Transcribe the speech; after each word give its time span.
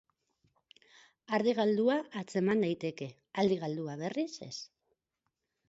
Ardi 1.39 1.53
galdua 1.59 1.97
atzeman 2.21 2.65
daiteke, 2.67 3.11
aldi 3.43 3.61
galdua 3.67 3.99
berriz 4.03 4.29
ez. 4.51 4.53